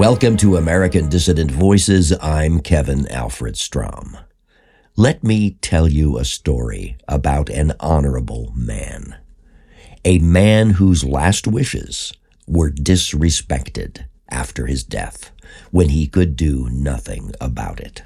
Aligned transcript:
Welcome 0.00 0.38
to 0.38 0.56
American 0.56 1.10
Dissident 1.10 1.50
Voices. 1.50 2.10
I'm 2.22 2.60
Kevin 2.60 3.06
Alfred 3.08 3.58
Strom. 3.58 4.16
Let 4.96 5.22
me 5.22 5.58
tell 5.60 5.86
you 5.86 6.16
a 6.16 6.24
story 6.24 6.96
about 7.06 7.50
an 7.50 7.74
honorable 7.80 8.50
man. 8.56 9.18
A 10.06 10.18
man 10.20 10.70
whose 10.70 11.04
last 11.04 11.46
wishes 11.46 12.14
were 12.48 12.70
disrespected 12.70 14.06
after 14.30 14.64
his 14.64 14.84
death 14.84 15.32
when 15.70 15.90
he 15.90 16.06
could 16.06 16.34
do 16.34 16.70
nothing 16.70 17.32
about 17.38 17.78
it. 17.78 18.02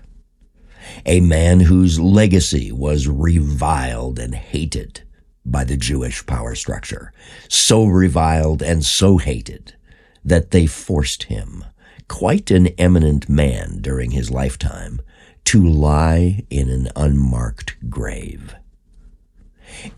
A 1.07 1.21
man 1.21 1.61
whose 1.61 2.01
legacy 2.01 2.73
was 2.73 3.07
reviled 3.07 4.19
and 4.19 4.35
hated 4.35 5.03
by 5.47 5.63
the 5.63 5.77
Jewish 5.77 6.27
power 6.27 6.57
structure, 6.57 7.13
so 7.49 7.85
reviled 7.85 8.65
and 8.65 8.85
so 8.85 9.19
hated 9.19 9.77
that 10.25 10.51
they 10.51 10.67
forced 10.67 11.25
him, 11.25 11.65
quite 12.09 12.51
an 12.51 12.69
eminent 12.79 13.29
man 13.29 13.79
during 13.81 14.11
his 14.11 14.31
lifetime, 14.31 15.01
to 15.45 15.63
lie 15.65 16.45
in 16.51 16.71
an 16.71 16.89
unmarked 16.97 17.77
grave. 17.91 18.55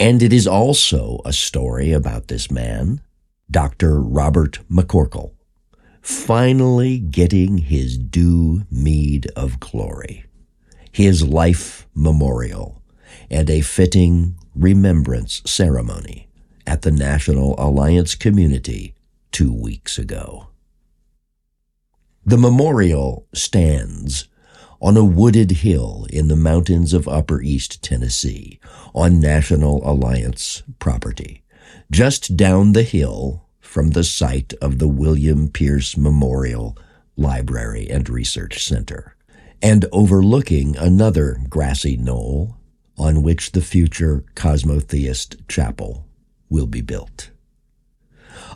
And 0.00 0.22
it 0.22 0.32
is 0.32 0.46
also 0.46 1.20
a 1.24 1.32
story 1.32 1.92
about 1.92 2.28
this 2.28 2.50
man, 2.50 3.00
Dr. 3.50 4.00
Robert 4.00 4.58
McCorkill, 4.70 5.32
finally 6.02 6.98
getting 6.98 7.58
his 7.58 7.98
due 7.98 8.62
meed 8.70 9.26
of 9.36 9.60
glory, 9.60 10.24
his 10.90 11.22
life 11.22 11.86
memorial, 11.94 12.82
and 13.30 13.48
a 13.50 13.60
fitting 13.60 14.36
remembrance 14.54 15.42
ceremony 15.44 16.28
at 16.66 16.82
the 16.82 16.90
National 16.90 17.54
Alliance 17.58 18.14
community 18.14 18.94
two 19.30 19.52
weeks 19.52 19.98
ago. 19.98 20.48
The 22.28 22.36
memorial 22.36 23.24
stands 23.32 24.26
on 24.82 24.96
a 24.96 25.04
wooded 25.04 25.52
hill 25.52 26.08
in 26.10 26.26
the 26.26 26.34
mountains 26.34 26.92
of 26.92 27.06
Upper 27.06 27.40
East 27.40 27.84
Tennessee 27.84 28.58
on 28.96 29.20
National 29.20 29.88
Alliance 29.88 30.64
property, 30.80 31.44
just 31.88 32.36
down 32.36 32.72
the 32.72 32.82
hill 32.82 33.46
from 33.60 33.90
the 33.90 34.02
site 34.02 34.52
of 34.60 34.80
the 34.80 34.88
William 34.88 35.48
Pierce 35.48 35.96
Memorial 35.96 36.76
Library 37.16 37.88
and 37.88 38.10
Research 38.10 38.64
Center, 38.64 39.14
and 39.62 39.84
overlooking 39.92 40.76
another 40.76 41.38
grassy 41.48 41.96
knoll 41.96 42.56
on 42.98 43.22
which 43.22 43.52
the 43.52 43.62
future 43.62 44.24
Cosmotheist 44.34 45.46
Chapel 45.46 46.08
will 46.50 46.66
be 46.66 46.80
built. 46.80 47.30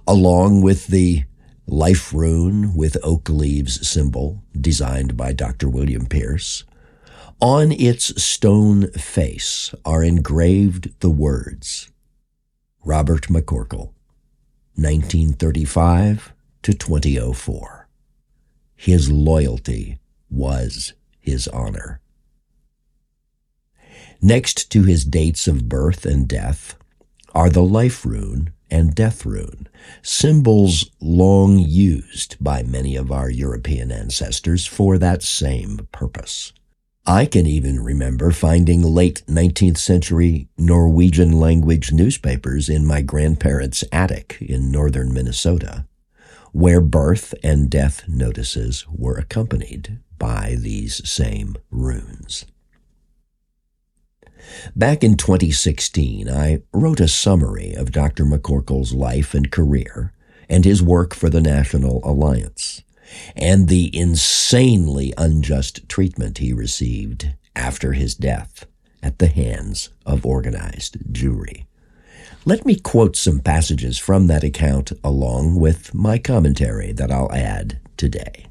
Along 0.08 0.60
with 0.60 0.88
the 0.88 1.22
life 1.70 2.12
rune 2.12 2.74
with 2.74 2.96
oak 3.04 3.28
leaves 3.28 3.88
symbol 3.88 4.42
designed 4.60 5.16
by 5.16 5.32
Dr. 5.32 5.68
William 5.68 6.06
Pierce, 6.06 6.64
on 7.40 7.70
its 7.70 8.20
stone 8.22 8.90
face 8.90 9.72
are 9.84 10.02
engraved 10.02 10.98
the 11.00 11.10
words 11.10 11.91
Robert 12.84 13.28
McCorkill, 13.28 13.92
1935 14.74 16.32
to 16.62 16.74
2004. 16.74 17.88
His 18.74 19.10
loyalty 19.10 19.98
was 20.28 20.94
his 21.20 21.46
honor. 21.48 22.00
Next 24.20 24.70
to 24.72 24.82
his 24.82 25.04
dates 25.04 25.46
of 25.46 25.68
birth 25.68 26.04
and 26.04 26.26
death 26.26 26.76
are 27.34 27.48
the 27.48 27.62
life 27.62 28.04
rune 28.04 28.52
and 28.70 28.94
death 28.94 29.24
rune, 29.24 29.68
symbols 30.03 30.91
long 31.00 31.59
used 31.59 32.36
by 32.41 32.62
many 32.62 32.97
of 32.97 33.11
our 33.11 33.31
European 33.31 33.91
ancestors 33.92 34.66
for 34.66 34.99
that 34.99 35.22
same 35.22 35.88
purpose. 35.93 36.53
I 37.06 37.25
can 37.27 37.47
even 37.47 37.81
remember 37.81 38.31
finding 38.31 38.82
late 38.82 39.22
19th 39.27 39.78
century 39.78 40.49
Norwegian 40.59 41.32
language 41.32 41.93
newspapers 41.93 42.69
in 42.69 42.87
my 42.87 43.00
grandparents' 43.00 43.84
attic 43.91 44.37
in 44.41 44.71
northern 44.71 45.12
Minnesota, 45.12 45.87
where 46.53 46.81
birth 46.81 47.34
and 47.43 47.71
death 47.71 48.04
notices 48.06 48.87
were 48.88 49.16
accompanied 49.16 49.99
by 50.19 50.56
these 50.59 51.09
same 51.09 51.56
runes. 51.71 52.44
Back 54.75 55.05
in 55.05 55.17
2016, 55.17 56.28
I 56.28 56.62
wrote 56.73 57.01
a 57.01 57.09
summary 57.09 57.75
of 57.75 57.93
Dr. 57.93 58.25
McCorkill's 58.25 58.93
life 58.93 59.34
and 59.34 59.51
career 59.51 60.12
and 60.49 60.65
his 60.65 60.83
work 60.83 61.15
for 61.15 61.31
the 61.31 61.41
National 61.41 62.01
Alliance, 62.05 62.83
and 63.37 63.69
the 63.69 63.97
insanely 63.97 65.15
unjust 65.17 65.89
treatment 65.89 66.39
he 66.39 66.53
received 66.53 67.34
after 67.55 67.93
his 67.93 68.15
death 68.15 68.67
at 69.03 69.19
the 69.19 69.28
hands 69.28 69.91
of 70.05 70.27
organized 70.27 70.99
Jewry. 71.12 71.67
Let 72.45 72.67
me 72.67 72.77
quote 72.77 73.17
some 73.17 73.41
passages 73.41 73.99
from 73.99 74.27
that 74.27 74.43
account 74.43 74.93
along 75.05 75.57
with 75.57 75.95
my 75.95 76.19
commentary 76.19 76.93
that 76.93 77.12
I'll 77.12 77.33
add 77.33 77.78
today. 77.97 78.50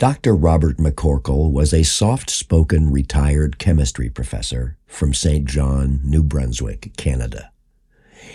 Dr. 0.00 0.34
Robert 0.34 0.78
McCorkill 0.78 1.52
was 1.52 1.74
a 1.74 1.82
soft-spoken 1.82 2.90
retired 2.90 3.58
chemistry 3.58 4.08
professor 4.08 4.78
from 4.86 5.12
St. 5.12 5.44
John, 5.44 6.00
New 6.02 6.22
Brunswick, 6.22 6.96
Canada. 6.96 7.52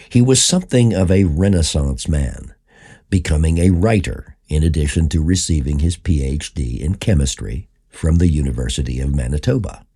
He 0.07 0.21
was 0.21 0.43
something 0.43 0.93
of 0.93 1.09
a 1.09 1.23
Renaissance 1.23 2.07
man, 2.07 2.53
becoming 3.09 3.57
a 3.57 3.71
writer 3.71 4.37
in 4.47 4.61
addition 4.61 5.09
to 5.09 5.23
receiving 5.23 5.79
his 5.79 5.97
PhD 5.97 6.79
in 6.79 6.97
chemistry 6.97 7.67
from 7.89 8.17
the 8.17 8.29
University 8.29 8.99
of 8.99 9.15
Manitoba, 9.15 9.87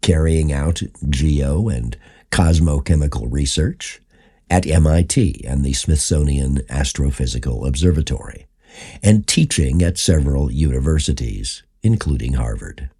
carrying 0.00 0.50
out 0.50 0.80
geo 1.10 1.68
and 1.68 1.98
cosmochemical 2.30 3.30
research 3.30 4.00
at 4.48 4.66
MIT 4.66 5.44
and 5.46 5.62
the 5.62 5.74
Smithsonian 5.74 6.60
Astrophysical 6.70 7.68
Observatory 7.68 8.46
and 9.02 9.26
teaching 9.26 9.82
at 9.82 9.98
several 9.98 10.50
universities, 10.50 11.62
including 11.82 12.34
Harvard. 12.34 12.90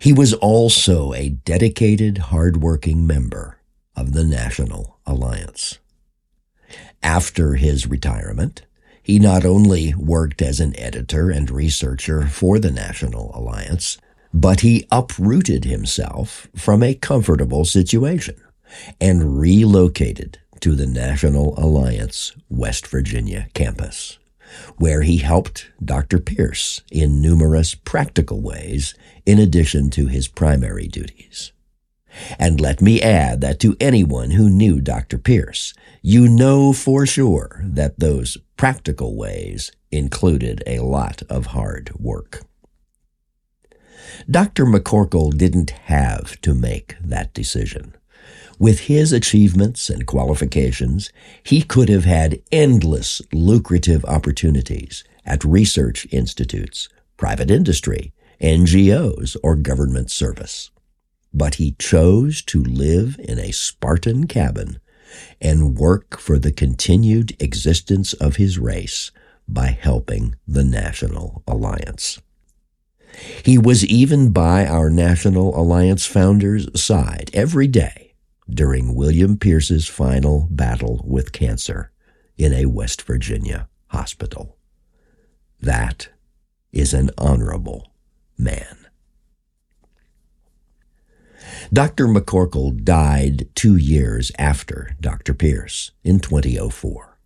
He 0.00 0.12
was 0.12 0.32
also 0.34 1.12
a 1.12 1.30
dedicated, 1.30 2.18
hardworking 2.18 3.06
member 3.06 3.58
of 3.96 4.12
the 4.12 4.24
National 4.24 4.98
Alliance. 5.06 5.78
After 7.02 7.54
his 7.54 7.86
retirement, 7.86 8.64
he 9.02 9.18
not 9.18 9.44
only 9.44 9.94
worked 9.94 10.42
as 10.42 10.60
an 10.60 10.78
editor 10.78 11.30
and 11.30 11.50
researcher 11.50 12.26
for 12.26 12.58
the 12.58 12.70
National 12.70 13.32
Alliance, 13.34 13.98
but 14.34 14.60
he 14.60 14.86
uprooted 14.90 15.64
himself 15.64 16.48
from 16.54 16.82
a 16.82 16.94
comfortable 16.94 17.64
situation 17.64 18.36
and 19.00 19.40
relocated 19.40 20.38
to 20.60 20.74
the 20.74 20.86
National 20.86 21.54
Alliance 21.58 22.34
West 22.48 22.86
Virginia 22.86 23.48
campus, 23.54 24.18
where 24.76 25.02
he 25.02 25.18
helped 25.18 25.70
Dr. 25.84 26.18
Pierce 26.18 26.82
in 26.90 27.22
numerous 27.22 27.74
practical 27.74 28.40
ways 28.40 28.94
in 29.26 29.38
addition 29.38 29.90
to 29.90 30.06
his 30.06 30.28
primary 30.28 30.88
duties. 30.88 31.52
And 32.38 32.60
let 32.60 32.80
me 32.80 33.00
add 33.00 33.40
that 33.42 33.60
to 33.60 33.76
anyone 33.80 34.32
who 34.32 34.48
knew 34.48 34.80
Dr. 34.80 35.18
Pierce, 35.18 35.74
you 36.02 36.26
know 36.26 36.72
for 36.72 37.06
sure 37.06 37.60
that 37.64 38.00
those 38.00 38.38
practical 38.56 39.16
ways 39.16 39.70
included 39.90 40.62
a 40.66 40.80
lot 40.80 41.22
of 41.28 41.46
hard 41.46 41.92
work. 41.98 42.42
Dr. 44.30 44.64
McCorkill 44.64 45.36
didn't 45.36 45.70
have 45.70 46.40
to 46.40 46.54
make 46.54 46.96
that 47.00 47.32
decision. 47.34 47.94
With 48.58 48.80
his 48.80 49.12
achievements 49.12 49.88
and 49.88 50.04
qualifications, 50.04 51.12
he 51.44 51.62
could 51.62 51.88
have 51.88 52.04
had 52.04 52.42
endless 52.50 53.22
lucrative 53.32 54.04
opportunities 54.04 55.04
at 55.24 55.44
research 55.44 56.08
institutes, 56.10 56.88
private 57.16 57.52
industry, 57.52 58.12
NGOs, 58.40 59.36
or 59.44 59.54
government 59.54 60.10
service. 60.10 60.70
But 61.32 61.56
he 61.56 61.76
chose 61.78 62.42
to 62.42 62.60
live 62.60 63.16
in 63.20 63.38
a 63.38 63.52
Spartan 63.52 64.26
cabin 64.26 64.80
and 65.40 65.78
work 65.78 66.18
for 66.18 66.38
the 66.38 66.52
continued 66.52 67.40
existence 67.40 68.12
of 68.14 68.36
his 68.36 68.58
race 68.58 69.12
by 69.46 69.68
helping 69.68 70.34
the 70.48 70.64
National 70.64 71.44
Alliance. 71.46 72.20
He 73.44 73.56
was 73.56 73.86
even 73.86 74.30
by 74.30 74.66
our 74.66 74.90
National 74.90 75.58
Alliance 75.58 76.06
founders' 76.06 76.68
side 76.80 77.30
every 77.32 77.68
day 77.68 78.07
during 78.48 78.94
William 78.94 79.36
Pierce's 79.36 79.86
final 79.86 80.48
battle 80.50 81.02
with 81.04 81.32
cancer 81.32 81.90
in 82.36 82.52
a 82.52 82.66
West 82.66 83.02
Virginia 83.02 83.68
hospital. 83.88 84.56
That 85.60 86.08
is 86.72 86.94
an 86.94 87.10
honorable 87.18 87.92
man. 88.36 88.86
Dr. 91.72 92.06
McCorkill 92.06 92.82
died 92.84 93.48
two 93.54 93.76
years 93.76 94.32
after 94.38 94.96
Dr. 95.00 95.34
Pierce 95.34 95.92
in 96.02 96.20
2004. 96.20 97.18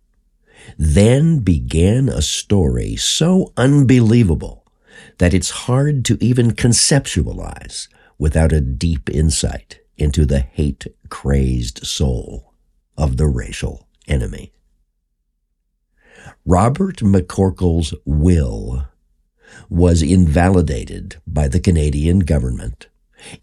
Then 0.77 1.39
began 1.39 2.09
a 2.09 2.21
story 2.21 2.95
so 2.95 3.53
unbelievable 3.57 4.65
that 5.17 5.33
it's 5.33 5.49
hard 5.49 6.05
to 6.05 6.17
even 6.21 6.51
conceptualize 6.51 7.87
without 8.17 8.51
a 8.51 8.61
deep 8.61 9.09
insight 9.09 9.79
into 9.97 10.25
the 10.25 10.39
hate 10.39 10.87
crazed 11.09 11.85
soul 11.85 12.53
of 12.97 13.17
the 13.17 13.27
racial 13.27 13.87
enemy. 14.07 14.51
Robert 16.45 16.97
McCorkill's 16.97 17.93
will 18.05 18.87
was 19.69 20.01
invalidated 20.01 21.17
by 21.27 21.47
the 21.47 21.59
Canadian 21.59 22.19
government 22.19 22.87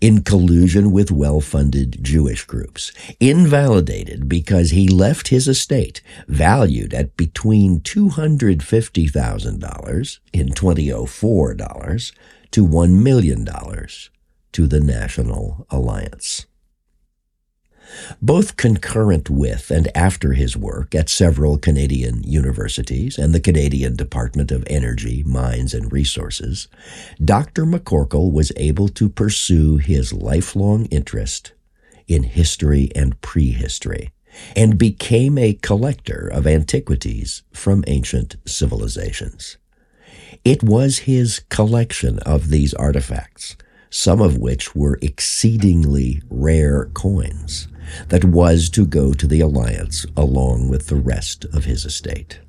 in 0.00 0.22
collusion 0.22 0.92
with 0.92 1.10
well-funded 1.10 1.98
Jewish 2.02 2.44
groups, 2.44 2.92
invalidated 3.18 4.28
because 4.28 4.70
he 4.70 4.88
left 4.88 5.28
his 5.28 5.48
estate 5.48 6.02
valued 6.28 6.92
at 6.92 7.16
between 7.16 7.80
$250,000 7.80 10.18
in 10.32 10.52
2004 10.52 11.54
dollars 11.54 12.12
to 12.50 12.66
$1 12.66 13.02
million 13.02 13.48
to 14.52 14.66
the 14.66 14.80
National 14.80 15.66
Alliance. 15.70 16.46
Both 18.22 18.56
concurrent 18.56 19.28
with 19.28 19.70
and 19.70 19.88
after 19.96 20.34
his 20.34 20.56
work 20.56 20.94
at 20.94 21.08
several 21.08 21.58
Canadian 21.58 22.22
universities 22.22 23.18
and 23.18 23.34
the 23.34 23.40
Canadian 23.40 23.96
Department 23.96 24.52
of 24.52 24.64
Energy, 24.68 25.24
Mines 25.24 25.74
and 25.74 25.92
Resources, 25.92 26.68
Dr. 27.24 27.64
McCorkill 27.64 28.32
was 28.32 28.52
able 28.56 28.88
to 28.88 29.08
pursue 29.08 29.78
his 29.78 30.12
lifelong 30.12 30.86
interest 30.86 31.52
in 32.06 32.22
history 32.24 32.90
and 32.94 33.20
prehistory 33.20 34.12
and 34.54 34.78
became 34.78 35.36
a 35.36 35.54
collector 35.54 36.28
of 36.32 36.46
antiquities 36.46 37.42
from 37.52 37.84
ancient 37.86 38.36
civilizations. 38.46 39.56
It 40.44 40.62
was 40.62 41.00
his 41.00 41.40
collection 41.48 42.18
of 42.20 42.48
these 42.48 42.72
artifacts, 42.74 43.56
some 43.90 44.20
of 44.20 44.38
which 44.38 44.74
were 44.74 44.98
exceedingly 45.02 46.22
rare 46.30 46.86
coins, 46.94 47.66
that 48.08 48.24
was 48.24 48.70
to 48.70 48.86
go 48.86 49.12
to 49.12 49.26
the 49.26 49.40
alliance 49.40 50.06
along 50.16 50.68
with 50.68 50.86
the 50.86 50.96
rest 50.96 51.44
of 51.46 51.64
his 51.64 51.84
estate. 51.84 52.40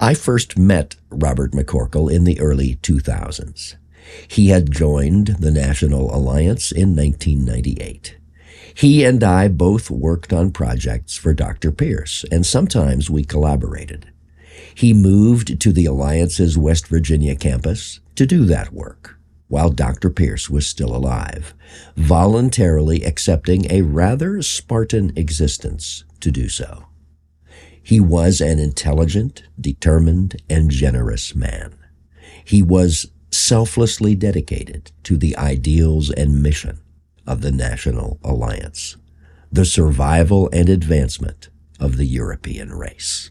I 0.00 0.14
first 0.14 0.58
met 0.58 0.96
Robert 1.10 1.52
McCorkill 1.52 2.12
in 2.12 2.24
the 2.24 2.40
early 2.40 2.76
2000s. 2.76 3.76
He 4.26 4.48
had 4.48 4.72
joined 4.72 5.28
the 5.38 5.52
National 5.52 6.14
Alliance 6.14 6.72
in 6.72 6.96
1998. 6.96 8.18
He 8.74 9.04
and 9.04 9.22
I 9.22 9.48
both 9.48 9.90
worked 9.90 10.32
on 10.32 10.50
projects 10.50 11.16
for 11.16 11.32
Dr. 11.32 11.70
Pierce, 11.70 12.24
and 12.32 12.44
sometimes 12.44 13.08
we 13.08 13.24
collaborated. 13.24 14.10
He 14.74 14.92
moved 14.92 15.60
to 15.60 15.72
the 15.72 15.86
Alliance's 15.86 16.58
West 16.58 16.88
Virginia 16.88 17.36
campus 17.36 18.00
to 18.16 18.26
do 18.26 18.44
that 18.46 18.72
work 18.72 19.18
while 19.52 19.68
Dr. 19.68 20.08
Pierce 20.08 20.48
was 20.48 20.66
still 20.66 20.96
alive, 20.96 21.52
voluntarily 21.94 23.04
accepting 23.04 23.70
a 23.70 23.82
rather 23.82 24.40
Spartan 24.40 25.12
existence 25.14 26.04
to 26.20 26.30
do 26.30 26.48
so. 26.48 26.86
He 27.82 28.00
was 28.00 28.40
an 28.40 28.58
intelligent, 28.58 29.42
determined, 29.60 30.40
and 30.48 30.70
generous 30.70 31.34
man. 31.34 31.74
He 32.46 32.62
was 32.62 33.10
selflessly 33.30 34.14
dedicated 34.14 34.90
to 35.02 35.18
the 35.18 35.36
ideals 35.36 36.10
and 36.10 36.42
mission 36.42 36.80
of 37.26 37.42
the 37.42 37.52
National 37.52 38.18
Alliance, 38.24 38.96
the 39.52 39.66
survival 39.66 40.48
and 40.54 40.70
advancement 40.70 41.50
of 41.78 41.98
the 41.98 42.06
European 42.06 42.72
race. 42.72 43.30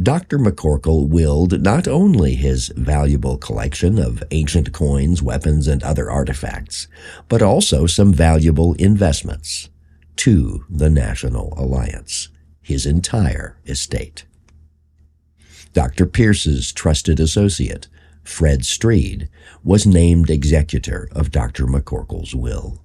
Dr. 0.00 0.38
McCorkill 0.38 1.08
willed 1.08 1.62
not 1.62 1.88
only 1.88 2.34
his 2.34 2.68
valuable 2.76 3.36
collection 3.36 3.98
of 3.98 4.22
ancient 4.30 4.72
coins, 4.72 5.22
weapons, 5.22 5.66
and 5.68 5.82
other 5.82 6.10
artifacts, 6.10 6.88
but 7.28 7.42
also 7.42 7.86
some 7.86 8.12
valuable 8.12 8.74
investments 8.74 9.70
to 10.16 10.64
the 10.68 10.90
National 10.90 11.54
Alliance, 11.56 12.28
his 12.60 12.86
entire 12.86 13.58
estate. 13.66 14.24
Dr. 15.72 16.06
Pierce's 16.06 16.72
trusted 16.72 17.18
associate, 17.18 17.88
Fred 18.22 18.60
Streed, 18.60 19.28
was 19.64 19.86
named 19.86 20.28
executor 20.28 21.08
of 21.12 21.30
Dr. 21.30 21.66
McCorkill's 21.66 22.34
will. 22.34 22.81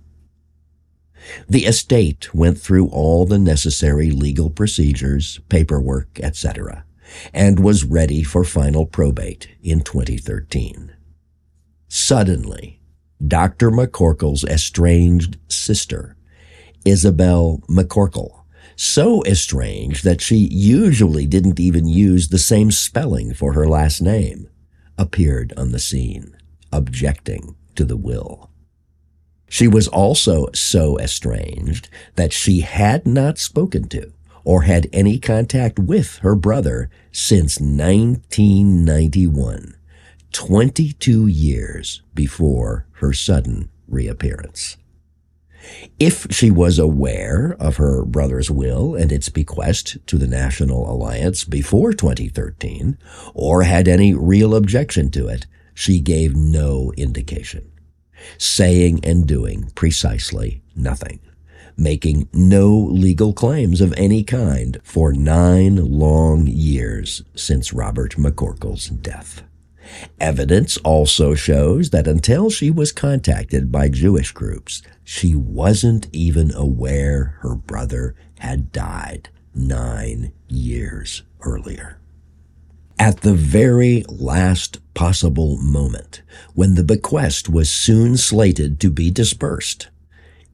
The 1.49 1.65
estate 1.65 2.33
went 2.33 2.59
through 2.59 2.87
all 2.87 3.25
the 3.25 3.39
necessary 3.39 4.11
legal 4.11 4.49
procedures, 4.49 5.39
paperwork, 5.49 6.19
etc., 6.21 6.85
and 7.33 7.59
was 7.59 7.85
ready 7.85 8.23
for 8.23 8.43
final 8.43 8.85
probate 8.85 9.47
in 9.63 9.81
2013. 9.81 10.93
Suddenly, 11.87 12.81
Dr. 13.25 13.71
McCorkill's 13.71 14.43
estranged 14.43 15.37
sister, 15.47 16.17
Isabel 16.85 17.61
McCorkle, 17.69 18.43
so 18.75 19.23
estranged 19.25 20.03
that 20.03 20.21
she 20.21 20.35
usually 20.35 21.25
didn't 21.25 21.59
even 21.59 21.87
use 21.87 22.27
the 22.27 22.37
same 22.37 22.71
spelling 22.71 23.33
for 23.33 23.53
her 23.53 23.67
last 23.67 24.01
name, 24.01 24.47
appeared 24.97 25.53
on 25.57 25.71
the 25.71 25.79
scene, 25.79 26.37
objecting 26.71 27.55
to 27.75 27.85
the 27.85 27.97
will. 27.97 28.51
She 29.49 29.67
was 29.67 29.87
also 29.87 30.47
so 30.53 30.99
estranged 30.99 31.89
that 32.15 32.33
she 32.33 32.61
had 32.61 33.07
not 33.07 33.37
spoken 33.37 33.87
to 33.89 34.11
or 34.43 34.63
had 34.63 34.89
any 34.93 35.19
contact 35.19 35.77
with 35.79 36.17
her 36.17 36.35
brother 36.35 36.89
since 37.11 37.59
1991, 37.59 39.75
22 40.31 41.27
years 41.27 42.01
before 42.13 42.85
her 42.93 43.13
sudden 43.13 43.69
reappearance. 43.87 44.77
If 45.99 46.27
she 46.29 46.51
was 46.51 46.79
aware 46.79 47.55
of 47.59 47.77
her 47.77 48.05
brother's 48.05 48.49
will 48.49 48.95
and 48.95 49.11
its 49.11 49.29
bequest 49.29 49.97
to 50.07 50.17
the 50.17 50.27
National 50.27 50.89
Alliance 50.89 51.43
before 51.43 51.91
2013, 51.91 52.97
or 53.33 53.63
had 53.63 53.87
any 53.87 54.13
real 54.13 54.55
objection 54.55 55.09
to 55.11 55.27
it, 55.27 55.45
she 55.73 55.99
gave 55.99 56.35
no 56.35 56.93
indication 56.95 57.71
saying 58.37 58.99
and 59.03 59.27
doing 59.27 59.71
precisely 59.75 60.61
nothing, 60.75 61.19
making 61.75 62.29
no 62.33 62.69
legal 62.69 63.33
claims 63.33 63.81
of 63.81 63.93
any 63.97 64.23
kind 64.23 64.79
for 64.83 65.13
nine 65.13 65.75
long 65.75 66.47
years 66.47 67.23
since 67.35 67.73
Robert 67.73 68.15
McCorkill's 68.15 68.87
death. 68.87 69.43
Evidence 70.19 70.77
also 70.77 71.33
shows 71.33 71.91
that 71.91 72.07
until 72.07 72.49
she 72.49 72.69
was 72.69 72.91
contacted 72.91 73.71
by 73.71 73.87
Jewish 73.89 74.31
groups, 74.31 74.81
she 75.03 75.33
wasn't 75.33 76.07
even 76.11 76.53
aware 76.53 77.37
her 77.41 77.55
brother 77.55 78.15
had 78.39 78.71
died 78.71 79.29
nine 79.55 80.33
years 80.47 81.23
earlier. 81.41 81.99
At 82.99 83.21
the 83.21 83.35
very 83.35 84.03
last 84.09 84.79
possible 84.95 85.57
moment, 85.57 86.23
when 86.55 86.73
the 86.73 86.83
bequest 86.83 87.47
was 87.47 87.69
soon 87.69 88.17
slated 88.17 88.79
to 88.79 88.89
be 88.89 89.11
dispersed, 89.11 89.89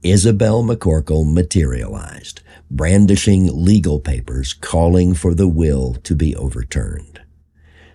Isabel 0.03 0.62
McCorkle 0.62 1.31
materialized, 1.31 2.41
brandishing 2.69 3.50
legal 3.63 4.01
papers 4.01 4.51
calling 4.51 5.13
for 5.13 5.33
the 5.33 5.47
will 5.47 5.93
to 6.03 6.15
be 6.15 6.35
overturned. 6.35 7.21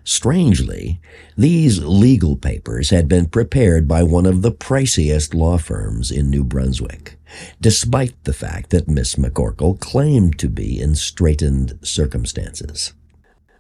Strangely, 0.02 0.98
these 1.36 1.84
legal 1.84 2.34
papers 2.34 2.88
had 2.88 3.06
been 3.06 3.26
prepared 3.26 3.86
by 3.86 4.02
one 4.02 4.24
of 4.24 4.40
the 4.40 4.50
priciest 4.50 5.34
law 5.34 5.58
firms 5.58 6.10
in 6.10 6.30
New 6.30 6.42
Brunswick, 6.42 7.18
despite 7.60 8.24
the 8.24 8.32
fact 8.32 8.70
that 8.70 8.88
Miss 8.88 9.16
McCorkle 9.16 9.78
claimed 9.78 10.38
to 10.38 10.48
be 10.48 10.80
in 10.80 10.94
straitened 10.94 11.78
circumstances. 11.82 12.94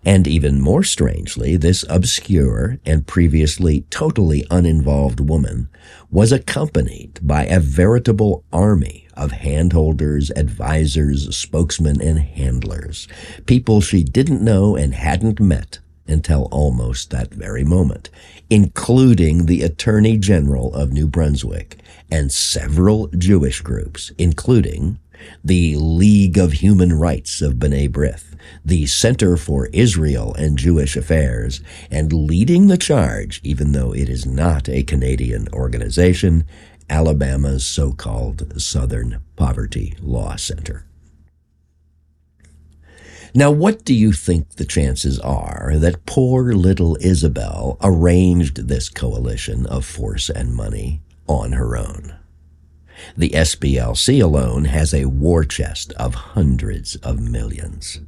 And 0.04 0.26
even 0.26 0.60
more 0.60 0.82
strangely, 0.84 1.56
this 1.56 1.84
obscure 1.88 2.78
and 2.86 3.06
previously 3.06 3.82
totally 3.90 4.46
uninvolved 4.50 5.20
woman 5.20 5.68
was 6.10 6.32
accompanied 6.32 7.18
by 7.22 7.44
a 7.44 7.60
veritable 7.60 8.44
army 8.52 9.08
of 9.14 9.32
handholders, 9.32 10.30
advisors, 10.36 11.36
spokesmen, 11.36 12.00
and 12.00 12.20
handlers, 12.20 13.08
people 13.46 13.80
she 13.80 14.04
didn't 14.04 14.42
know 14.42 14.76
and 14.76 14.94
hadn't 14.94 15.40
met 15.40 15.80
until 16.06 16.48
almost 16.50 17.10
that 17.10 17.34
very 17.34 17.64
moment, 17.64 18.08
including 18.48 19.46
the 19.46 19.62
Attorney 19.62 20.16
General 20.16 20.72
of 20.74 20.92
New 20.92 21.06
Brunswick 21.06 21.78
and 22.10 22.32
several 22.32 23.08
Jewish 23.08 23.60
groups, 23.60 24.10
including 24.16 24.98
the 25.44 25.76
League 25.76 26.38
of 26.38 26.54
Human 26.54 26.92
Rights 26.92 27.40
of 27.40 27.54
B'nai 27.54 27.88
B'rith, 27.88 28.36
the 28.64 28.86
Center 28.86 29.36
for 29.36 29.66
Israel 29.72 30.34
and 30.34 30.58
Jewish 30.58 30.96
Affairs, 30.96 31.60
and 31.90 32.12
leading 32.12 32.66
the 32.66 32.76
charge, 32.76 33.40
even 33.42 33.72
though 33.72 33.92
it 33.92 34.08
is 34.08 34.26
not 34.26 34.68
a 34.68 34.82
Canadian 34.82 35.48
organization, 35.52 36.44
Alabama's 36.90 37.66
so-called 37.66 38.60
Southern 38.60 39.22
Poverty 39.36 39.94
Law 40.00 40.36
Center. 40.36 40.84
Now, 43.34 43.50
what 43.50 43.84
do 43.84 43.94
you 43.94 44.12
think 44.12 44.50
the 44.50 44.64
chances 44.64 45.18
are 45.20 45.74
that 45.76 46.06
poor 46.06 46.52
little 46.54 46.96
Isabel 47.00 47.76
arranged 47.82 48.68
this 48.68 48.88
coalition 48.88 49.66
of 49.66 49.84
force 49.84 50.30
and 50.30 50.54
money 50.54 51.02
on 51.26 51.52
her 51.52 51.76
own? 51.76 52.16
The 53.16 53.30
SPLC 53.30 54.22
alone 54.22 54.66
has 54.66 54.92
a 54.92 55.06
war 55.06 55.44
chest 55.44 55.92
of 55.92 56.14
hundreds 56.14 56.96
of 56.96 57.20
millions. 57.20 58.00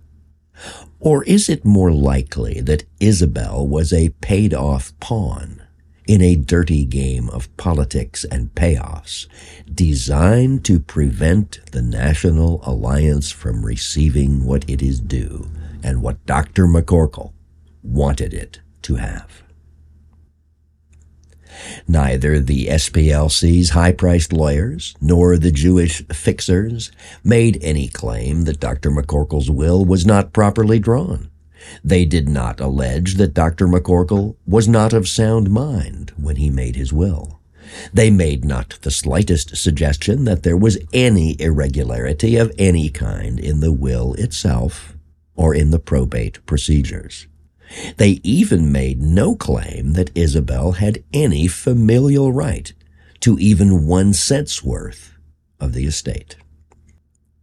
Or 0.98 1.24
is 1.24 1.48
it 1.48 1.64
more 1.64 1.92
likely 1.92 2.60
that 2.60 2.84
Isabel 3.00 3.66
was 3.66 3.92
a 3.92 4.10
paid 4.20 4.52
off 4.52 4.92
pawn 5.00 5.62
in 6.06 6.20
a 6.20 6.34
dirty 6.34 6.84
game 6.84 7.30
of 7.30 7.54
politics 7.56 8.24
and 8.24 8.54
payoffs 8.54 9.26
designed 9.72 10.64
to 10.64 10.80
prevent 10.80 11.60
the 11.72 11.82
National 11.82 12.60
Alliance 12.64 13.30
from 13.30 13.64
receiving 13.64 14.44
what 14.44 14.68
it 14.68 14.82
is 14.82 15.00
due 15.00 15.48
and 15.82 16.02
what 16.02 16.24
Dr. 16.26 16.66
McCorkill 16.66 17.32
wanted 17.82 18.34
it 18.34 18.60
to 18.82 18.96
have? 18.96 19.42
Neither 21.88 22.40
the 22.40 22.66
SPLC's 22.66 23.70
high-priced 23.70 24.32
lawyers 24.32 24.94
nor 25.00 25.36
the 25.36 25.52
Jewish 25.52 26.06
fixers 26.08 26.92
made 27.24 27.58
any 27.62 27.88
claim 27.88 28.42
that 28.42 28.60
Dr. 28.60 28.90
McCorkill's 28.90 29.50
will 29.50 29.84
was 29.84 30.06
not 30.06 30.32
properly 30.32 30.78
drawn. 30.78 31.30
They 31.84 32.04
did 32.04 32.28
not 32.28 32.60
allege 32.60 33.14
that 33.14 33.34
Dr. 33.34 33.66
McCorkill 33.66 34.36
was 34.46 34.66
not 34.66 34.92
of 34.92 35.08
sound 35.08 35.50
mind 35.50 36.12
when 36.16 36.36
he 36.36 36.50
made 36.50 36.76
his 36.76 36.92
will. 36.92 37.40
They 37.92 38.10
made 38.10 38.44
not 38.44 38.78
the 38.82 38.90
slightest 38.90 39.56
suggestion 39.56 40.24
that 40.24 40.42
there 40.42 40.56
was 40.56 40.78
any 40.92 41.40
irregularity 41.40 42.36
of 42.36 42.52
any 42.58 42.88
kind 42.88 43.38
in 43.38 43.60
the 43.60 43.72
will 43.72 44.14
itself 44.14 44.96
or 45.36 45.54
in 45.54 45.70
the 45.70 45.78
probate 45.78 46.44
procedures. 46.46 47.26
They 47.96 48.20
even 48.22 48.72
made 48.72 49.00
no 49.00 49.34
claim 49.36 49.92
that 49.92 50.16
Isabel 50.16 50.72
had 50.72 51.04
any 51.12 51.46
familial 51.46 52.32
right 52.32 52.72
to 53.20 53.38
even 53.38 53.86
one 53.86 54.12
cent's 54.12 54.64
worth 54.64 55.12
of 55.60 55.72
the 55.72 55.86
estate. 55.86 56.36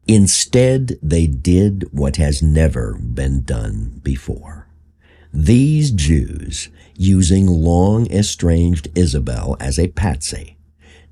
Instead, 0.07 0.97
they 1.01 1.27
did 1.27 1.87
what 1.91 2.15
has 2.15 2.41
never 2.41 2.97
been 2.97 3.43
done 3.43 3.99
before. 4.03 4.67
These 5.33 5.91
Jews, 5.91 6.69
using 6.95 7.45
long 7.45 8.09
estranged 8.11 8.87
Isabel 8.95 9.57
as 9.59 9.77
a 9.77 9.89
patsy, 9.89 10.56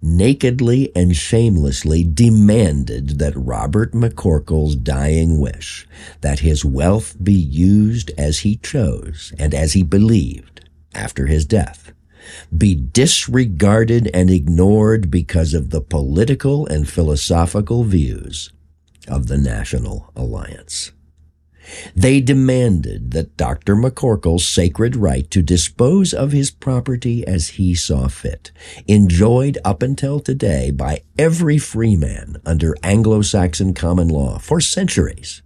nakedly 0.06 0.96
and 0.96 1.16
shamelessly 1.16 2.04
demanded 2.04 3.18
that 3.20 3.34
Robert 3.36 3.94
McCorkill's 3.94 4.76
dying 4.76 5.40
wish 5.40 5.88
that 6.22 6.40
his 6.40 6.64
wealth 6.64 7.16
be 7.22 7.34
used 7.34 8.12
as 8.18 8.40
he 8.40 8.56
chose 8.58 9.34
and 9.40 9.54
as 9.54 9.74
he 9.74 9.84
believed 9.84 10.70
after 10.94 11.26
his 11.26 11.46
death 11.46 11.92
be 12.56 12.76
disregarded 12.76 14.10
and 14.14 14.30
ignored 14.30 15.12
because 15.12 15.54
of 15.54 15.70
the 15.70 15.82
political 15.82 16.66
and 16.68 16.90
philosophical 16.90 17.84
views 17.84 18.52
of 19.08 19.28
the 19.28 19.38
National 19.38 20.12
Alliance. 20.16 20.92
They 21.96 22.22
demanded 22.22 23.12
that 23.12 23.38
Dr. 23.38 23.76
McCorkill's 23.76 24.48
sacred 24.48 24.96
right 24.96 25.30
to 25.32 25.42
dispose 25.42 26.14
of 26.14 26.32
his 26.32 26.52
property 26.52 27.26
as 27.26 27.50
he 27.50 27.76
saw 27.76 28.08
fit, 28.08 28.52
enjoyed 28.88 29.58
up 29.66 29.82
until 29.82 30.20
today 30.20 30.72
by 30.72 31.02
every 31.18 31.58
freeman 31.58 32.38
under 32.46 32.76
Anglo-Saxon 32.84 33.74
common 33.74 34.08
law 34.08 34.38
for 34.38 34.62
centuries, 34.62 35.42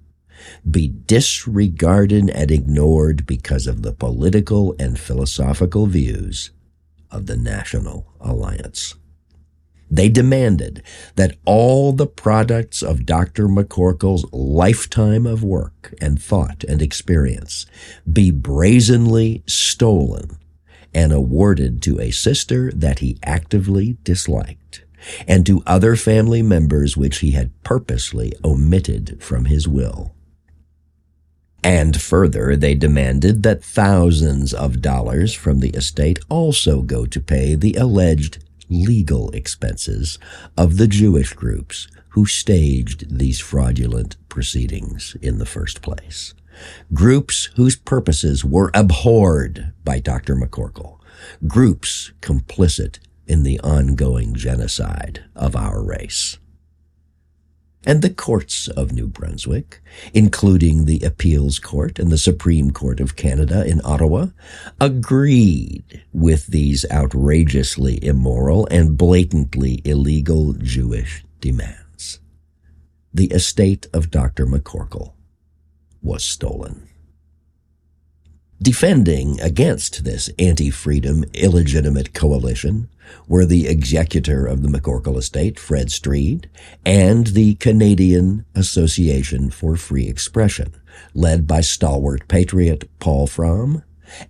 be 0.69 0.87
disregarded 0.87 2.29
and 2.29 2.51
ignored 2.51 3.25
because 3.25 3.67
of 3.67 3.81
the 3.81 3.93
political 3.93 4.75
and 4.79 4.99
philosophical 4.99 5.85
views 5.85 6.51
of 7.11 7.25
the 7.25 7.37
National 7.37 8.13
Alliance. 8.19 8.95
They 9.91 10.09
demanded 10.09 10.83
that 11.15 11.35
all 11.45 11.93
the 11.93 12.07
products 12.07 12.83
of 12.83 13.05
Dr. 13.05 13.47
McCorkill's 13.47 14.25
lifetime 14.31 15.25
of 15.25 15.43
work 15.43 15.93
and 15.99 16.21
thought 16.21 16.63
and 16.63 16.81
experience 16.81 17.65
be 18.11 18.29
brazenly 18.29 19.43
stolen 19.47 20.37
and 20.93 21.11
awarded 21.11 21.81
to 21.83 21.99
a 21.99 22.11
sister 22.11 22.71
that 22.73 22.99
he 22.99 23.17
actively 23.23 23.97
disliked 24.03 24.83
and 25.27 25.45
to 25.45 25.63
other 25.65 25.95
family 25.95 26.41
members 26.41 26.97
which 26.97 27.19
he 27.19 27.31
had 27.31 27.51
purposely 27.63 28.33
omitted 28.43 29.17
from 29.21 29.45
his 29.45 29.67
will. 29.67 30.13
And 31.63 31.99
further, 32.01 32.55
they 32.55 32.73
demanded 32.73 33.43
that 33.43 33.63
thousands 33.63 34.53
of 34.53 34.81
dollars 34.81 35.33
from 35.33 35.59
the 35.59 35.69
estate 35.69 36.19
also 36.29 36.81
go 36.81 37.05
to 37.05 37.19
pay 37.19 37.55
the 37.55 37.73
alleged 37.73 38.43
legal 38.69 39.29
expenses 39.31 40.19
of 40.57 40.77
the 40.77 40.87
Jewish 40.87 41.33
groups 41.33 41.87
who 42.09 42.25
staged 42.25 43.17
these 43.17 43.39
fraudulent 43.39 44.17
proceedings 44.29 45.15
in 45.21 45.37
the 45.37 45.45
first 45.45 45.81
place. 45.81 46.33
Groups 46.93 47.49
whose 47.55 47.75
purposes 47.75 48.43
were 48.43 48.71
abhorred 48.73 49.73
by 49.83 49.99
Dr. 49.99 50.35
McCorkill. 50.35 50.99
Groups 51.47 52.11
complicit 52.21 52.99
in 53.27 53.43
the 53.43 53.59
ongoing 53.61 54.33
genocide 54.33 55.23
of 55.35 55.55
our 55.55 55.83
race 55.83 56.37
and 57.85 58.01
the 58.01 58.09
courts 58.09 58.67
of 58.69 58.91
New 58.91 59.07
Brunswick, 59.07 59.81
including 60.13 60.85
the 60.85 60.99
Appeals 61.01 61.59
Court 61.59 61.97
and 61.97 62.11
the 62.11 62.17
Supreme 62.17 62.71
Court 62.71 62.99
of 62.99 63.15
Canada 63.15 63.65
in 63.65 63.81
Ottawa, 63.83 64.27
agreed 64.81 66.03
with 66.11 66.47
these 66.47 66.85
outrageously 66.91 68.03
immoral 68.03 68.67
and 68.67 68.97
blatantly 68.97 69.81
illegal 69.85 70.53
Jewish 70.53 71.23
demands. 71.39 72.19
The 73.13 73.27
estate 73.27 73.87
of 73.93 74.11
Dr. 74.11 74.45
McCorkill 74.45 75.13
was 76.01 76.23
stolen. 76.23 76.87
Defending 78.61 79.39
against 79.39 80.03
this 80.03 80.29
anti-freedom 80.37 81.23
illegitimate 81.33 82.13
coalition 82.13 82.89
were 83.27 83.45
the 83.45 83.67
executor 83.67 84.45
of 84.45 84.61
the 84.61 84.69
McCorkill 84.69 85.17
estate, 85.17 85.59
Fred 85.59 85.91
Streed, 85.91 86.49
and 86.85 87.27
the 87.27 87.55
Canadian 87.55 88.45
Association 88.55 89.49
for 89.49 89.75
Free 89.75 90.07
Expression, 90.07 90.75
led 91.13 91.47
by 91.47 91.61
stalwart 91.61 92.27
patriot 92.27 92.89
Paul 92.99 93.27
Fromm 93.27 93.83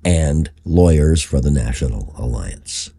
and 0.04 0.50
lawyers 0.66 1.24
for 1.24 1.40
the 1.40 1.52
National 1.52 2.14
Alliance. 2.18 2.92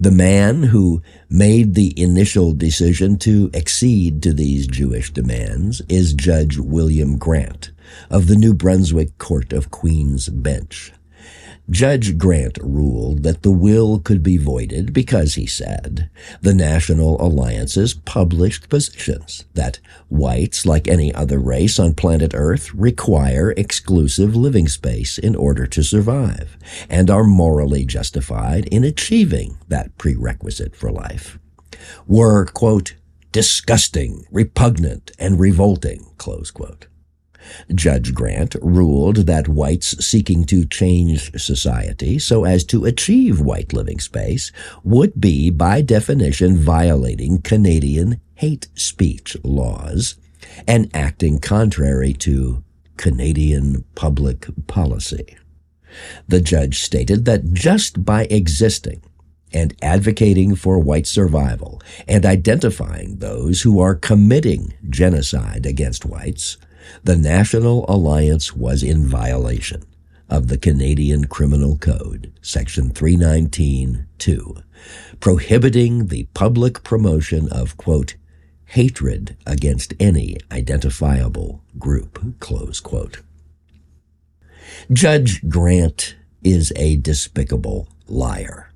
The 0.00 0.12
man 0.12 0.62
who 0.62 1.02
made 1.28 1.74
the 1.74 1.92
initial 2.00 2.52
decision 2.52 3.18
to 3.18 3.50
accede 3.52 4.22
to 4.22 4.32
these 4.32 4.68
Jewish 4.68 5.12
demands 5.12 5.82
is 5.88 6.14
Judge 6.14 6.56
William 6.56 7.18
Grant, 7.18 7.72
of 8.08 8.28
the 8.28 8.36
New 8.36 8.54
Brunswick 8.54 9.18
Court 9.18 9.52
of 9.52 9.72
Queen's 9.72 10.28
Bench. 10.28 10.92
Judge 11.70 12.16
Grant 12.16 12.56
ruled 12.62 13.24
that 13.24 13.42
the 13.42 13.50
will 13.50 13.98
could 13.98 14.22
be 14.22 14.38
voided 14.38 14.94
because, 14.94 15.34
he 15.34 15.46
said, 15.46 16.08
the 16.40 16.54
National 16.54 17.20
Alliance's 17.20 17.92
published 17.92 18.70
positions 18.70 19.44
that 19.52 19.78
whites, 20.08 20.64
like 20.64 20.88
any 20.88 21.14
other 21.14 21.38
race 21.38 21.78
on 21.78 21.92
planet 21.92 22.32
Earth, 22.34 22.72
require 22.74 23.50
exclusive 23.50 24.34
living 24.34 24.66
space 24.66 25.18
in 25.18 25.36
order 25.36 25.66
to 25.66 25.82
survive, 25.82 26.56
and 26.88 27.10
are 27.10 27.24
morally 27.24 27.84
justified 27.84 28.66
in 28.68 28.82
achieving 28.82 29.58
that 29.68 29.96
prerequisite 29.98 30.74
for 30.74 30.90
life, 30.90 31.38
were, 32.06 32.46
quote, 32.46 32.94
disgusting, 33.30 34.24
repugnant, 34.30 35.12
and 35.18 35.38
revolting, 35.38 36.06
close 36.16 36.50
quote. 36.50 36.86
Judge 37.74 38.14
Grant 38.14 38.56
ruled 38.60 39.26
that 39.26 39.48
whites 39.48 40.04
seeking 40.04 40.44
to 40.44 40.64
change 40.64 41.32
society 41.40 42.18
so 42.18 42.44
as 42.44 42.64
to 42.64 42.84
achieve 42.84 43.40
white 43.40 43.72
living 43.72 44.00
space 44.00 44.52
would 44.84 45.20
be, 45.20 45.50
by 45.50 45.80
definition, 45.82 46.56
violating 46.56 47.40
Canadian 47.40 48.20
hate 48.34 48.68
speech 48.74 49.36
laws 49.42 50.16
and 50.66 50.90
acting 50.94 51.38
contrary 51.38 52.12
to 52.12 52.62
Canadian 52.96 53.84
public 53.94 54.46
policy. 54.66 55.36
The 56.26 56.40
judge 56.40 56.80
stated 56.80 57.24
that 57.24 57.52
just 57.52 58.04
by 58.04 58.24
existing 58.24 59.02
and 59.52 59.74
advocating 59.82 60.54
for 60.54 60.78
white 60.78 61.06
survival 61.06 61.80
and 62.06 62.26
identifying 62.26 63.16
those 63.18 63.62
who 63.62 63.80
are 63.80 63.94
committing 63.94 64.74
genocide 64.90 65.64
against 65.64 66.04
whites, 66.04 66.58
the 67.04 67.16
National 67.16 67.84
Alliance 67.88 68.54
was 68.54 68.82
in 68.82 69.06
violation 69.06 69.84
of 70.28 70.48
the 70.48 70.58
Canadian 70.58 71.26
Criminal 71.26 71.78
Code, 71.78 72.32
Section 72.42 72.90
319.2, 72.90 74.62
prohibiting 75.20 76.06
the 76.06 76.24
public 76.34 76.82
promotion 76.82 77.48
of, 77.50 77.76
quote, 77.76 78.16
hatred 78.66 79.36
against 79.46 79.94
any 79.98 80.36
identifiable 80.52 81.62
group. 81.78 82.38
Close 82.40 82.80
quote. 82.80 83.22
Judge 84.92 85.48
Grant 85.48 86.16
is 86.42 86.72
a 86.76 86.96
despicable 86.96 87.88
liar. 88.06 88.67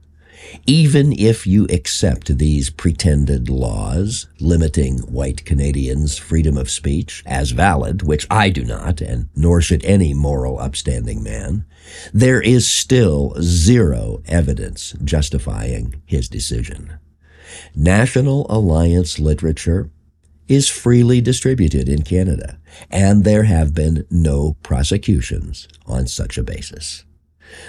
Even 0.66 1.12
if 1.12 1.46
you 1.46 1.66
accept 1.70 2.38
these 2.38 2.70
pretended 2.70 3.48
laws 3.48 4.26
limiting 4.40 4.98
white 5.00 5.44
Canadians' 5.44 6.18
freedom 6.18 6.56
of 6.56 6.70
speech 6.70 7.22
as 7.26 7.50
valid, 7.50 8.02
which 8.02 8.26
I 8.30 8.50
do 8.50 8.64
not, 8.64 9.00
and 9.00 9.28
nor 9.34 9.60
should 9.60 9.84
any 9.84 10.14
moral 10.14 10.58
upstanding 10.58 11.22
man, 11.22 11.64
there 12.12 12.40
is 12.40 12.68
still 12.68 13.34
zero 13.40 14.22
evidence 14.26 14.94
justifying 15.04 16.02
his 16.06 16.28
decision. 16.28 16.98
National 17.74 18.46
Alliance 18.48 19.18
literature 19.18 19.90
is 20.48 20.68
freely 20.68 21.20
distributed 21.20 21.88
in 21.88 22.02
Canada, 22.02 22.58
and 22.90 23.24
there 23.24 23.44
have 23.44 23.74
been 23.74 24.06
no 24.10 24.56
prosecutions 24.62 25.68
on 25.86 26.06
such 26.06 26.36
a 26.36 26.42
basis. 26.42 27.04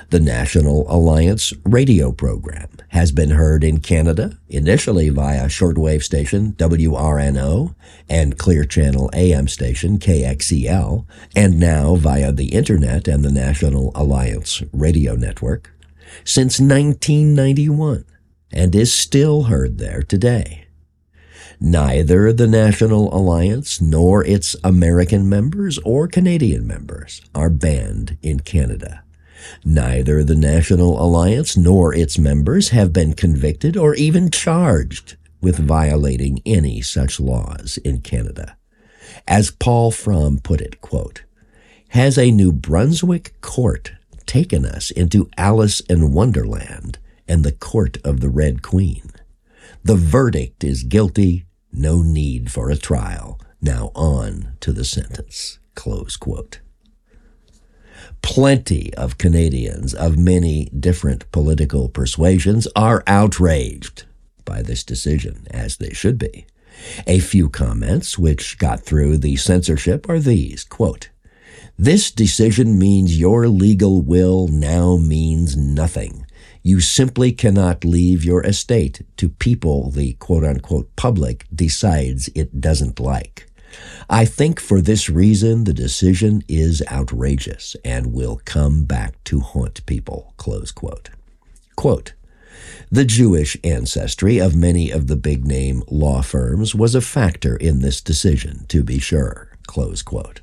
The 0.09 0.19
National 0.19 0.85
Alliance 0.89 1.53
radio 1.65 2.11
program 2.11 2.69
has 2.89 3.11
been 3.11 3.31
heard 3.31 3.63
in 3.63 3.79
Canada, 3.79 4.37
initially 4.47 5.09
via 5.09 5.47
shortwave 5.47 6.03
station 6.03 6.53
WRNO 6.53 7.75
and 8.09 8.37
Clear 8.37 8.63
Channel 8.63 9.09
AM 9.13 9.47
station 9.47 9.99
KXEL, 9.99 11.05
and 11.35 11.59
now 11.59 11.95
via 11.95 12.31
the 12.31 12.53
Internet 12.53 13.07
and 13.07 13.23
the 13.23 13.31
National 13.31 13.91
Alliance 13.95 14.61
radio 14.71 15.15
network, 15.15 15.71
since 16.23 16.59
1991 16.59 18.05
and 18.53 18.75
is 18.75 18.93
still 18.93 19.43
heard 19.43 19.79
there 19.79 20.03
today. 20.03 20.67
Neither 21.59 22.31
the 22.31 22.47
National 22.47 23.13
Alliance 23.15 23.81
nor 23.81 24.23
its 24.23 24.55
American 24.63 25.27
members 25.27 25.79
or 25.79 26.07
Canadian 26.07 26.67
members 26.67 27.21
are 27.33 27.49
banned 27.49 28.17
in 28.21 28.41
Canada. 28.41 29.02
Neither 29.65 30.23
the 30.23 30.35
National 30.35 31.01
Alliance 31.01 31.57
nor 31.57 31.93
its 31.93 32.17
members 32.17 32.69
have 32.69 32.93
been 32.93 33.13
convicted 33.13 33.77
or 33.77 33.95
even 33.95 34.31
charged 34.31 35.17
with 35.41 35.57
violating 35.57 36.41
any 36.45 36.81
such 36.81 37.19
laws 37.19 37.77
in 37.83 38.01
Canada. 38.01 38.57
As 39.27 39.51
Paul 39.51 39.91
Fromm 39.91 40.39
put 40.39 40.61
it, 40.61 40.81
quote, 40.81 41.23
has 41.89 42.17
a 42.17 42.31
New 42.31 42.51
Brunswick 42.51 43.39
court 43.41 43.91
taken 44.25 44.65
us 44.65 44.89
into 44.89 45.29
Alice 45.37 45.79
in 45.81 46.11
Wonderland 46.13 46.97
and 47.27 47.43
the 47.43 47.51
court 47.51 47.97
of 48.03 48.19
the 48.19 48.29
Red 48.29 48.61
Queen? 48.61 49.11
The 49.83 49.95
verdict 49.95 50.63
is 50.63 50.83
guilty, 50.83 51.45
no 51.71 52.01
need 52.01 52.51
for 52.51 52.69
a 52.69 52.77
trial. 52.77 53.39
Now 53.61 53.91
on 53.95 54.53
to 54.61 54.71
the 54.71 54.85
sentence. 54.85 55.59
Close 55.75 56.17
quote 56.17 56.59
plenty 58.23 58.91
of 58.95 59.19
Canadians 59.19 59.93
of 59.93 60.17
many 60.17 60.65
different 60.77 61.31
political 61.31 61.89
persuasions 61.89 62.67
are 62.75 63.03
outraged 63.05 64.05
by 64.45 64.63
this 64.63 64.83
decision, 64.83 65.45
as 65.51 65.77
they 65.77 65.91
should 65.91 66.17
be. 66.17 66.47
A 67.05 67.19
few 67.19 67.49
comments 67.49 68.17
which 68.17 68.57
got 68.57 68.81
through 68.81 69.17
the 69.17 69.35
censorship 69.35 70.09
are 70.09 70.19
these, 70.19 70.63
quote, 70.63 71.09
this 71.77 72.11
decision 72.11 72.77
means 72.77 73.19
your 73.19 73.47
legal 73.47 74.01
will 74.01 74.47
now 74.47 74.97
means 74.97 75.57
nothing. 75.57 76.25
You 76.61 76.79
simply 76.79 77.31
cannot 77.31 77.83
leave 77.83 78.23
your 78.23 78.45
estate 78.45 79.05
to 79.17 79.27
people 79.27 79.89
the 79.89 80.13
quote 80.13 80.43
unquote 80.43 80.95
public 80.95 81.45
decides 81.53 82.29
it 82.35 82.61
doesn't 82.61 82.99
like. 82.99 83.49
I 84.09 84.25
think 84.25 84.59
for 84.59 84.81
this 84.81 85.09
reason 85.09 85.63
the 85.63 85.73
decision 85.73 86.43
is 86.47 86.83
outrageous 86.91 87.75
and 87.83 88.13
will 88.13 88.41
come 88.45 88.85
back 88.85 89.23
to 89.25 89.39
haunt 89.39 89.85
people. 89.85 90.33
Close 90.37 90.71
quote. 90.71 91.09
Quote, 91.75 92.13
the 92.91 93.05
Jewish 93.05 93.57
ancestry 93.63 94.37
of 94.37 94.55
many 94.55 94.91
of 94.91 95.07
the 95.07 95.15
big 95.15 95.45
name 95.45 95.83
law 95.89 96.21
firms 96.21 96.75
was 96.75 96.95
a 96.95 97.01
factor 97.01 97.55
in 97.55 97.81
this 97.81 98.01
decision, 98.01 98.65
to 98.67 98.83
be 98.83 98.99
sure. 98.99 99.49
Close 99.67 100.01
quote. 100.01 100.41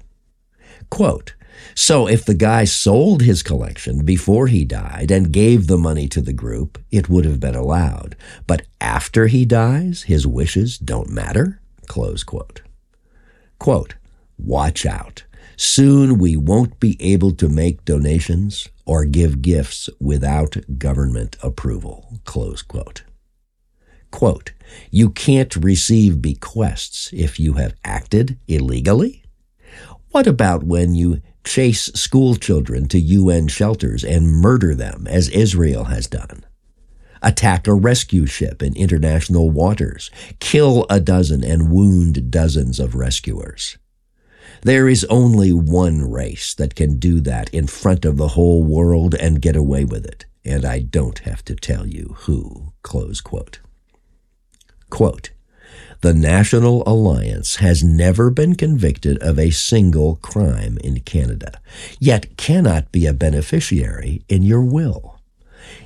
Quote, 0.91 1.35
so 1.75 2.07
if 2.07 2.25
the 2.25 2.35
guy 2.35 2.65
sold 2.65 3.23
his 3.23 3.43
collection 3.43 4.05
before 4.05 4.47
he 4.49 4.65
died 4.65 5.11
and 5.11 5.33
gave 5.33 5.67
the 5.67 5.79
money 5.79 6.09
to 6.09 6.21
the 6.21 6.33
group, 6.33 6.79
it 6.91 7.09
would 7.09 7.25
have 7.25 7.41
been 7.41 7.55
allowed. 7.55 8.17
But 8.47 8.67
after 8.81 9.27
he 9.27 9.45
dies, 9.45 10.03
his 10.03 10.27
wishes 10.27 10.79
don't 10.79 11.11
matter? 11.11 11.61
Close 11.87 12.23
quote. 12.23 12.63
Quote, 13.61 13.95
watch 14.39 14.87
out. 14.87 15.25
Soon 15.57 16.17
we 16.17 16.35
won't 16.35 16.81
be 16.81 16.97
able 16.99 17.33
to 17.33 17.49
make 17.49 17.85
donations 17.85 18.69
or 18.87 19.05
give 19.05 19.43
gifts 19.43 19.91
without 20.01 20.57
government 20.79 21.37
approval. 21.43 22.19
Close 22.25 22.63
quote. 22.63 23.05
Quote, 24.11 24.53
you 24.91 25.11
can't 25.11 25.55
receive 25.57 26.23
bequests 26.23 27.11
if 27.13 27.39
you 27.39 27.53
have 27.53 27.75
acted 27.85 28.39
illegally? 28.49 29.25
What 30.11 30.27
about 30.27 30.65
when 30.65 30.95
you 30.95 31.21
chase 31.45 31.85
school 31.95 32.37
children 32.37 32.89
to 32.89 32.99
UN 32.99 33.47
shelters 33.47 34.03
and 34.03 34.27
murder 34.27 34.75
them 34.75 35.07
as 35.07 35.29
Israel 35.29 35.85
has 35.85 36.07
done? 36.07 36.45
Attack 37.23 37.67
a 37.67 37.75
rescue 37.75 38.27
ship 38.27 38.63
in 38.63 38.77
international 38.77 39.51
waters, 39.51 40.11
kill 40.39 40.87
a 40.89 41.01
dozen 41.01 41.45
and 41.45 41.71
wound 41.71 42.31
dozens 42.31 42.81
of 42.81 42.95
rescuers. 42.95 43.79
There 44.63 44.89
is 44.89 45.05
only 45.05 45.53
one 45.53 46.11
race 46.11 46.55
that 46.55 46.75
can 46.75 46.99
do 46.99 47.21
that 47.21 47.49
in 47.55 47.67
front 47.67 48.05
of 48.05 48.17
the 48.17 48.29
whole 48.29 48.63
world 48.63 49.15
and 49.15 49.41
get 49.41 49.57
away 49.57 49.85
with 49.85 50.05
it, 50.05 50.27
and 50.45 50.65
I 50.65 50.81
don't 50.81 51.21
have 51.21 51.45
to 51.47 51.55
tell 51.55 51.87
you 51.87 52.15
who. 52.21 52.73
Quote. 52.83 53.61
Quote, 54.91 55.31
the 56.03 56.15
National 56.15 56.83
Alliance 56.87 57.57
has 57.57 57.85
never 57.85 58.31
been 58.31 58.55
convicted 58.55 59.19
of 59.19 59.39
a 59.39 59.51
single 59.51 60.17
crime 60.17 60.79
in 60.83 61.01
Canada, 61.01 61.61
yet 61.99 62.39
cannot 62.39 62.91
be 62.91 63.07
a 63.07 63.13
beneficiary 63.13 64.23
in 64.27 64.43
your 64.43 64.63
will. 64.63 65.21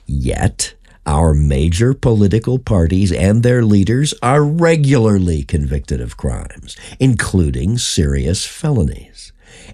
Yet, 0.07 0.75
our 1.07 1.35
major 1.35 1.95
political 1.95 2.59
parties 2.59 3.13
and 3.13 3.43
their 3.43 3.65
leaders 3.65 4.15
are 4.23 4.45
regularly 4.45 5.43
convicted 5.43 6.01
of 6.01 6.17
crimes, 6.17 6.77
including 6.99 7.79
serious 7.79 8.47
felonies, 8.47 9.33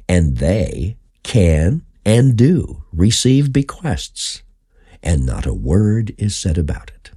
and 0.09 0.39
they 0.39 0.97
can 1.23 1.83
and 2.05 2.37
do 2.37 2.85
receive 2.93 3.53
bequests, 3.53 4.43
and 5.03 5.25
not 5.25 5.47
a 5.47 5.55
word 5.55 6.15
is 6.19 6.35
said 6.35 6.59
about 6.59 6.91
it. 6.91 7.11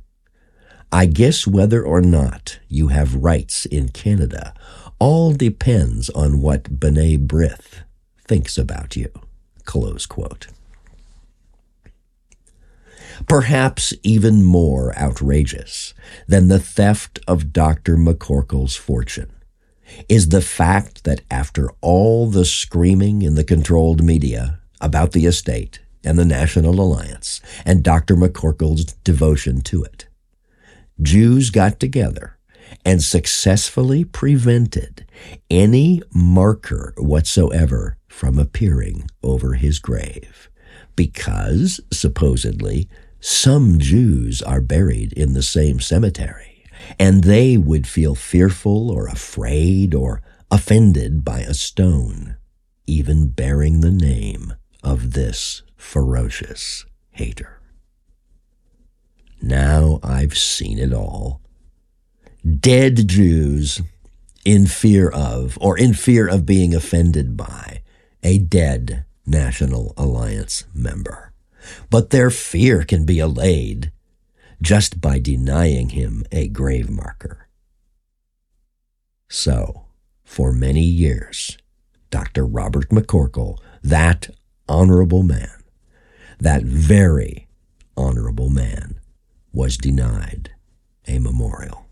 I 0.91 1.07
guess 1.07 1.47
whether 1.47 1.83
or 1.83 2.01
not 2.01 2.59
you 2.67 2.89
have 2.89 3.15
rights 3.15 3.65
in 3.65 3.89
Canada 3.89 4.53
all 4.99 5.33
depends 5.33 6.09
on 6.11 6.39
what 6.39 6.79
B'nai 6.79 7.17
B'rith 7.17 7.83
thinks 8.25 8.57
about 8.57 8.95
you. 8.95 9.11
Close 9.65 10.05
quote. 10.05 10.47
Perhaps 13.27 13.93
even 14.03 14.43
more 14.43 14.97
outrageous 14.97 15.93
than 16.27 16.47
the 16.47 16.59
theft 16.59 17.19
of 17.27 17.53
Dr. 17.53 17.95
McCorkill's 17.97 18.75
fortune 18.75 19.31
is 20.09 20.29
the 20.29 20.41
fact 20.41 21.03
that 21.03 21.21
after 21.29 21.69
all 21.81 22.27
the 22.29 22.45
screaming 22.45 23.21
in 23.21 23.35
the 23.35 23.43
controlled 23.43 24.03
media 24.03 24.59
about 24.81 25.11
the 25.11 25.25
estate 25.25 25.79
and 26.03 26.17
the 26.17 26.25
National 26.25 26.79
Alliance 26.79 27.41
and 27.65 27.83
Dr. 27.83 28.15
McCorkill's 28.15 28.85
devotion 29.03 29.61
to 29.61 29.83
it, 29.83 30.07
Jews 31.01 31.49
got 31.49 31.79
together 31.79 32.37
and 32.85 33.03
successfully 33.03 34.03
prevented 34.03 35.05
any 35.49 36.01
marker 36.13 36.93
whatsoever 36.97 37.97
from 38.07 38.39
appearing 38.39 39.09
over 39.21 39.53
his 39.53 39.79
grave 39.79 40.49
because, 40.95 41.79
supposedly, 41.91 42.87
some 43.25 43.79
Jews 43.79 44.41
are 44.41 44.59
buried 44.59 45.13
in 45.13 45.31
the 45.31 45.41
same 45.41 45.79
cemetery, 45.79 46.65
and 46.99 47.23
they 47.23 47.55
would 47.55 47.87
feel 47.87 48.15
fearful 48.15 48.91
or 48.91 49.07
afraid 49.07 49.93
or 49.93 50.21
offended 50.51 51.23
by 51.23 51.39
a 51.39 51.53
stone, 51.53 52.35
even 52.85 53.29
bearing 53.29 53.79
the 53.79 53.91
name 53.91 54.53
of 54.83 55.13
this 55.13 55.61
ferocious 55.77 56.85
hater. 57.11 57.61
Now 59.41 60.01
I've 60.03 60.37
seen 60.37 60.77
it 60.77 60.91
all. 60.91 61.39
Dead 62.59 63.07
Jews 63.07 63.81
in 64.43 64.67
fear 64.67 65.07
of, 65.07 65.57
or 65.61 65.77
in 65.77 65.93
fear 65.93 66.27
of 66.27 66.45
being 66.45 66.75
offended 66.75 67.37
by, 67.37 67.83
a 68.21 68.37
dead 68.37 69.05
National 69.25 69.93
Alliance 69.95 70.65
member 70.73 71.32
but 71.89 72.09
their 72.09 72.29
fear 72.29 72.83
can 72.83 73.05
be 73.05 73.19
allayed 73.19 73.91
just 74.61 75.01
by 75.01 75.19
denying 75.19 75.89
him 75.89 76.23
a 76.31 76.47
grave 76.47 76.89
marker. 76.89 77.47
so, 79.29 79.85
for 80.23 80.51
many 80.51 80.81
years, 80.83 81.57
Dr. 82.09 82.45
Robert 82.45 82.89
McCorkill, 82.89 83.59
that 83.83 84.29
honorable 84.67 85.23
man, 85.23 85.63
that 86.39 86.63
very 86.63 87.47
honorable 87.97 88.49
man, 88.49 88.99
was 89.51 89.77
denied 89.77 90.51
a 91.07 91.19
memorial. 91.19 91.85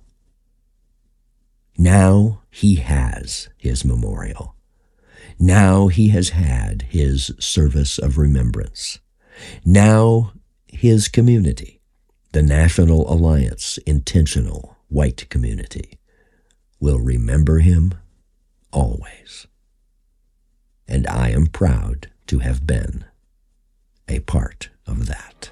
Now 1.78 2.42
he 2.50 2.76
has 2.76 3.50
his 3.58 3.84
memorial. 3.86 4.56
Now 5.40 5.88
he 5.88 6.10
has 6.10 6.30
had 6.30 6.84
his 6.84 7.32
service 7.40 7.98
of 7.98 8.18
remembrance. 8.18 9.00
Now 9.66 10.34
his 10.68 11.08
community, 11.08 11.82
the 12.32 12.42
National 12.42 13.12
Alliance 13.12 13.78
Intentional 13.86 14.78
White 14.88 15.30
Community, 15.30 16.00
will 16.80 17.00
remember 17.00 17.60
him 17.60 17.94
always. 18.72 19.48
And 20.88 21.08
I 21.08 21.30
am 21.30 21.48
proud 21.48 22.10
to 22.28 22.40
have 22.40 22.66
been 22.66 23.06
a 24.08 24.20
part 24.22 24.70
of 24.88 25.06
that. 25.08 25.52